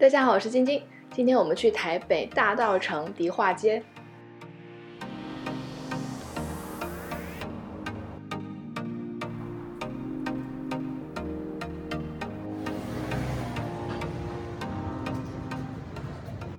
[0.00, 0.80] 大家好，我是晶晶。
[1.10, 3.82] 今天我们去台北大道城迪化街。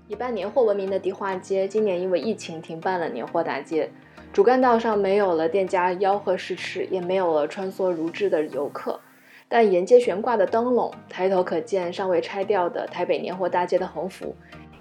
[0.09, 3.89] 以办年货闻名的迪化街，今年因为疫情停办了年货大街，
[4.33, 8.99] 主干道上没有了店家吆喝试吃，也没有了穿梭如织的游客。
[9.51, 14.35] 但沿街悬挂的灯笼，抬头可见尚未拆掉的台北年货大街的横幅，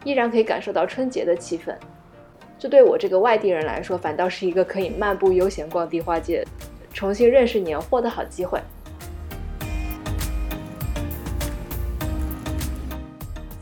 [0.04, 1.74] 依然可以感受到春节的气氛。
[2.58, 6.44] 这对我这个外地人来说，反倒是一个可以漫步悠闲逛地花街，
[6.92, 8.60] 重新认识年货的好机会。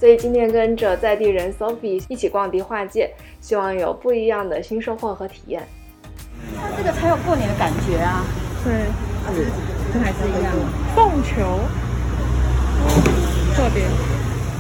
[0.01, 5.63] 所以今天跟着在地人 Sophie 一起逛迪化街，希望有不一样的新收获和体验。
[6.57, 8.25] 它这个才有过年的感觉啊！
[8.65, 10.53] 对，这还是一样。
[10.95, 11.61] 凤球，
[13.55, 13.85] 特别。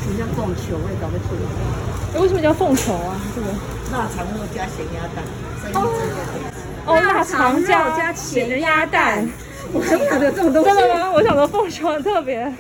[0.03, 0.79] 什么叫凤球？
[0.79, 2.21] 我也搞不清楚。
[2.21, 3.17] 为什么叫凤球啊？
[3.35, 3.49] 这个
[3.93, 5.25] 腊肠肉加咸鸭蛋，
[6.87, 9.29] 哦，腊肠加咸鸭蛋。
[9.73, 10.71] 我怎么有这种东西？
[10.71, 11.11] 真的吗？
[11.13, 12.51] 我想说凤球很特别。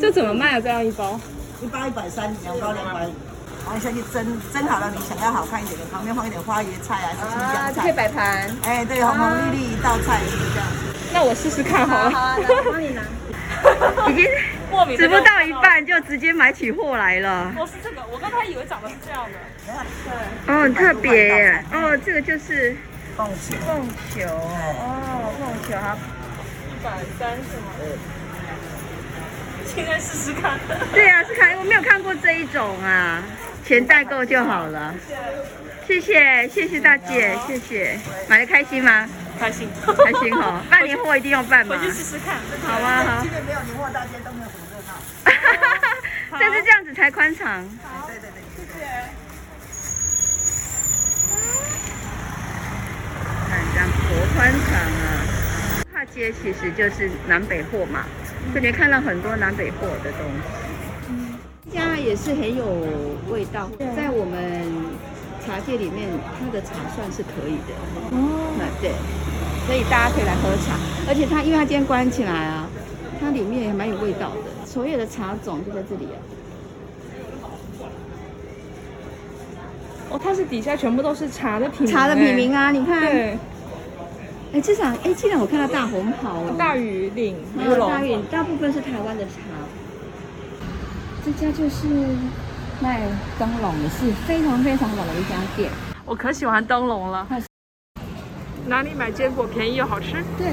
[0.00, 0.60] 这怎么卖啊？
[0.60, 1.20] 这样一包？
[1.60, 3.12] 一包一百三，两包两百五。
[3.66, 7.82] 然后下去蒸，蒸好了，你想要好看一点的，旁边放一点花椰菜啊，是青江菜。
[7.82, 8.50] 可以摆盘。
[8.62, 10.20] 哎，对，红红绿绿一道菜。
[11.12, 12.10] 那我试试看好了。
[12.10, 13.02] 好啊，来，我帮你拿。
[14.08, 17.52] 已经直播到一半就直接买起货来了。
[17.58, 19.38] 哦，是这个，我刚才以为长得是这样的。
[19.66, 20.54] 对。
[20.54, 21.64] 哦，很特别耶。
[21.72, 22.76] 哦，这个就是
[23.16, 23.56] 凤球。
[23.66, 24.26] 凤球。
[24.28, 25.98] 哦，凤球哈。
[26.70, 27.74] 一百三是吗？
[27.80, 27.84] 嗯。
[29.66, 30.58] 现在试试看。
[30.92, 33.22] 对啊，是看，我没有看过这一种啊，
[33.66, 34.94] 钱代购就好了。
[35.86, 37.98] 谢谢，谢谢大姐，谢谢。
[38.28, 39.08] 买的开心吗？
[39.40, 39.66] 开心，
[40.04, 40.62] 开心哈！
[40.68, 41.74] 办 年货一定要办吗？
[41.74, 42.36] 回去试试看。
[42.62, 43.22] 好啊，好。
[43.22, 44.92] 今年没有年货大街都没有什么热闹。
[45.24, 45.56] 哈哈
[46.30, 46.38] 哈！
[46.38, 47.48] 但是这样子才宽敞。
[47.82, 48.84] 好，对对对，谢谢。
[53.48, 55.08] 看这样多宽敞啊！
[55.90, 58.04] 跨街其实就是南北货嘛，
[58.52, 60.42] 这里看到很多南北货的东西。
[61.08, 61.38] 嗯，
[61.72, 62.66] 家也是很有
[63.30, 64.68] 味道，在我们
[65.46, 67.72] 茶界里面，它的茶算是可以的。
[68.12, 68.92] 哦，那对。
[69.66, 70.74] 所以大家可以来喝茶，
[71.08, 72.66] 而且它因为它今天关起来啊，
[73.20, 74.66] 它里面也蛮有味道的。
[74.66, 76.18] 所有的茶种就在这里啊。
[80.10, 83.00] 哦，它是底下全部都是茶的品茶的品名啊，你看。
[83.10, 83.38] 对。
[84.52, 89.30] 哎，这场哎，竟然我看到大红袍、大雨岭、有大雨，大部分是台湾的茶。
[91.24, 91.86] 这家就是
[92.80, 93.02] 卖
[93.38, 95.70] 灯笼，的是非常非常老的一家店。
[96.04, 97.24] 我可喜欢灯笼了。
[98.70, 100.22] 哪里买坚果便宜又好吃？
[100.38, 100.46] 对，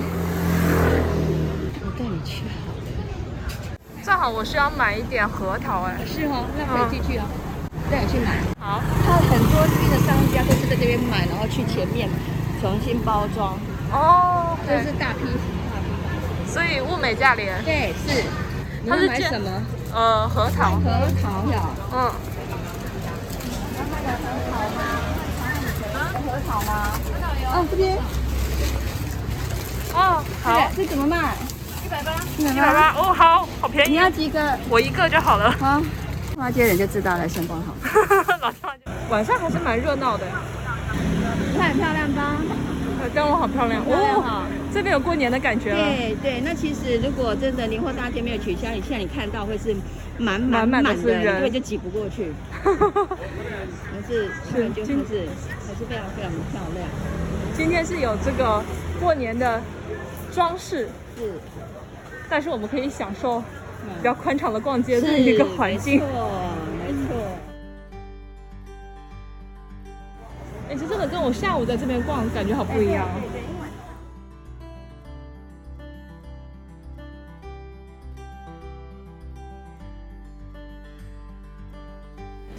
[1.86, 2.82] 我带你去好了。
[4.04, 5.94] 正好我需要买一点核桃哎。
[6.04, 7.26] 是哦，那可以继续哦，
[7.92, 8.42] 带你去买。
[8.60, 8.82] 好。
[9.06, 12.10] 他很多这边的商家都是在这边买，然后去前面
[12.60, 13.54] 重新包装。
[13.92, 14.58] 哦。
[14.68, 15.22] 这是大批
[15.70, 17.64] 大批所以物美价廉。
[17.64, 18.24] 对，是。
[18.82, 19.48] 你要买什么？
[19.94, 20.72] 呃，核桃。
[20.80, 20.90] 核
[21.22, 21.70] 桃呀。
[21.94, 22.10] 嗯。
[23.78, 23.86] 核
[24.50, 24.82] 桃吗？
[26.46, 27.98] 哦，这边。
[29.94, 31.36] 哦，好，这怎么卖？
[31.86, 32.12] 一百八。
[32.38, 32.94] 一百八。
[32.94, 33.92] 哦，好好便宜。
[33.92, 34.58] 你要几个？
[34.70, 35.52] 我一个就好了。
[35.60, 35.82] 好，
[36.36, 37.74] 花街人就知道来先逛好。
[39.10, 40.26] 晚上还是蛮热闹的。
[41.58, 42.36] 看很漂亮吧？
[43.16, 43.82] 灯笼好漂亮。
[43.86, 44.44] 哦，
[44.78, 49.76] 这边有过年的感觉对对，那其实如果真的年货大街没有取消，你现在你看到会是
[50.20, 52.32] 满满满的人，根本就挤不过去。
[52.62, 52.70] 还
[54.08, 54.94] 是是就是
[55.66, 56.88] 还是非常非常的漂亮。
[57.56, 58.64] 今天是有这个
[59.02, 59.60] 过年的
[60.32, 61.34] 装饰，是，
[62.30, 65.96] 但是我们可以享受比较宽敞的逛街的一个环境。
[65.96, 66.08] 没错，
[66.86, 67.18] 没错。
[70.70, 73.10] 哎，这真的跟我下午在这边逛感觉好不一样。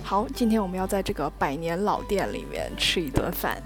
[0.09, 3.63] 好，今天我们要在这个百年老店里面吃一顿饭，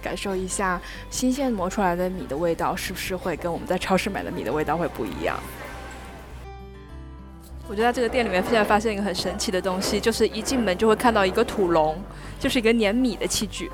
[0.00, 0.80] 感受一下
[1.10, 5.36] 新鲜磨出来的米的味道，是不是会跟我们在超市买的米的味道会不一样？
[7.68, 11.98] 我觉得在这个店里面现在发现一个很神奇的东西，就是一进门就会看到一个土笼，
[12.38, 13.68] 就是一个碾米的器具，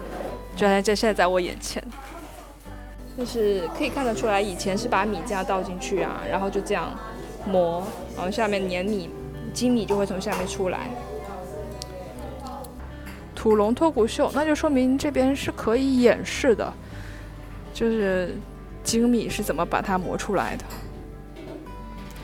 [0.56, 1.84] 就在这现在在我眼前，
[3.19, 6.99] 就是可以看得出来，以前是把米这样倒进去啊，然后就这样
[7.44, 7.87] 磨，
[8.17, 9.11] 然后下面碾米，
[9.52, 10.88] 精米就会从下面出来。
[13.46, 16.72] 土龙脱骨秀，那就说明这边是可以演示的，
[17.72, 18.37] 就是
[18.82, 20.64] 精米是怎么把它磨出来的。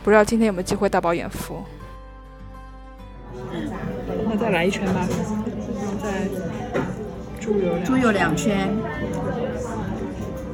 [0.02, 1.62] 不知道今天有没有机会大饱眼福。
[4.28, 5.06] 那再来一圈吧，
[5.76, 6.26] 然后再
[7.40, 8.68] 猪油两猪油两圈，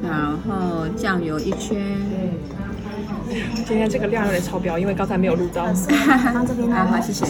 [0.03, 1.81] 然后酱油一圈。
[3.65, 5.65] 今天这个量有点超标，因为刚才没有录到。
[6.31, 7.25] 放这边好好，谢谢。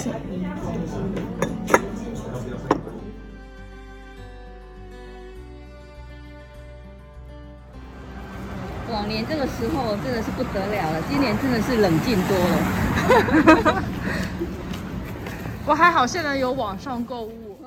[9.30, 13.84] 这个时候真的是不得了了，今年真的是冷静多了。
[15.68, 17.60] 我还好，现在有网上购物。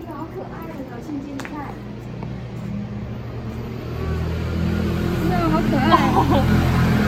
[0.00, 1.74] 这个好可爱的小青金菜，
[5.20, 5.88] 真的好可爱。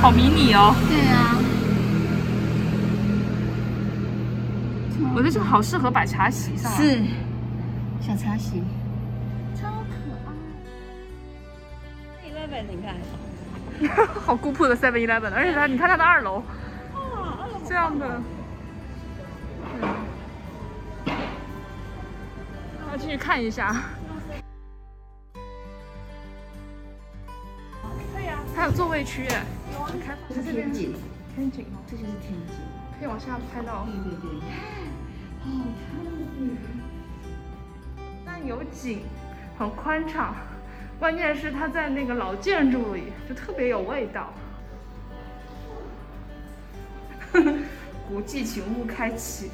[0.02, 0.74] 好迷你哦！
[0.88, 1.38] 对啊，
[5.14, 6.70] 我觉得这个好适合摆茶席上。
[6.72, 7.00] 是
[8.00, 8.60] 小茶席，
[12.68, 16.42] 你看， 好古朴的 Seven Eleven，而且它，你看它的二楼，
[17.68, 18.20] 这样的。
[22.90, 23.76] 要进去看一下。
[28.14, 29.42] 对呀，还有座位区耶。
[30.42, 30.94] 天井，
[31.34, 32.56] 天井哦，这就是天井。
[32.98, 33.84] 可以往下拍到。
[33.84, 34.40] 对对对，
[35.44, 35.54] 好
[36.02, 36.08] 特
[36.38, 36.48] 别。
[38.24, 39.02] 但有景，
[39.58, 40.34] 很宽敞，
[40.98, 44.32] 关键是它在那个老建筑里，就特别有味道。
[48.08, 49.50] 古迹请勿开启，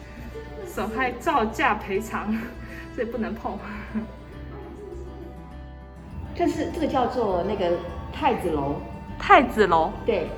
[0.66, 2.32] 损害造价赔偿，
[2.96, 3.58] 这不能碰。
[6.34, 7.76] 这是这个叫做那个
[8.12, 8.76] 太子楼，
[9.18, 10.28] 太子楼，对，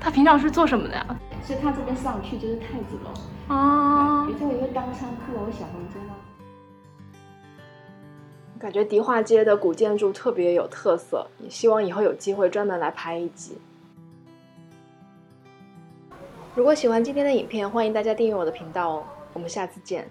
[0.00, 1.06] 他平常是做什么的呀？
[1.44, 3.10] 所以它这边上去就是太子楼。
[3.54, 6.11] 哦有时候也会当仓库哦，小房间哦。
[8.62, 13.58] 感觉迪化街的古建筑特别有特色，也希望以后有机会专门来拍一集。
[16.54, 19.04] 如果喜欢今天的影片，欢迎大家订阅我的频道哦。
[19.32, 20.08] 我们下次见。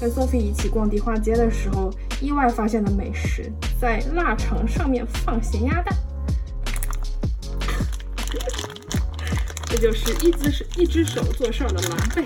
[0.00, 1.90] 跟 Sophie 一起逛迪化街的时候，
[2.20, 5.92] 意外发现了美食，在腊肠上面放咸鸭蛋，
[9.66, 12.24] 这就是一只手一只手做事儿的狼狈。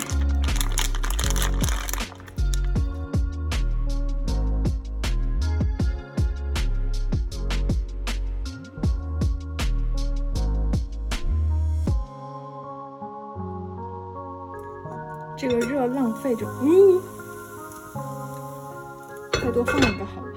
[15.35, 17.01] 这个热浪费着，呜、
[19.53, 20.29] 多放一个好了。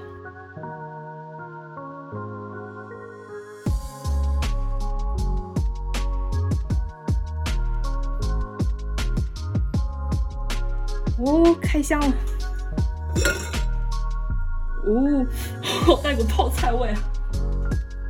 [11.18, 12.06] 哦，开箱了。
[14.84, 15.26] 哦，
[15.62, 16.98] 好带股泡菜味啊！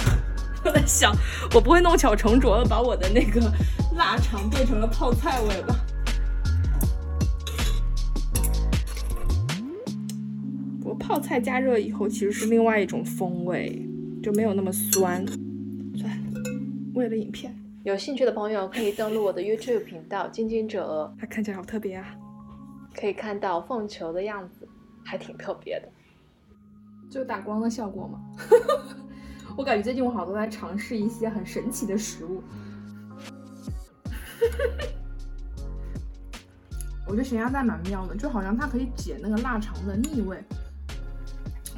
[0.65, 1.15] 我在想，
[1.55, 3.41] 我不会弄巧成拙的把我的那个
[3.95, 5.75] 腊肠变成了泡菜味吧？
[11.17, 13.89] 泡菜加热以后其实是另外一种风味，
[14.23, 15.25] 就没有那么酸。
[15.97, 16.43] 算了，
[16.93, 22.15] 为了影片，有兴趣的朋友可以登录我的 YouTube 频道“晶晶者鹅”，它看起来好特别啊！
[22.95, 24.69] 可以看到凤球的样子，
[25.07, 25.89] 还挺特别的。
[27.11, 28.21] 就打光的效果嘛。
[29.57, 32.43] 我感觉最近我好多在尝试一些很神奇的食物。
[37.09, 40.37] 我觉得咸鸭蛋蛮妙的，就好像它可以解那个腊肠的腻味。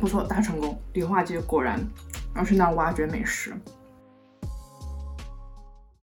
[0.01, 0.81] 不错，大成功！
[0.93, 1.81] 迪化街果然
[2.37, 3.53] 要去那挖掘美食。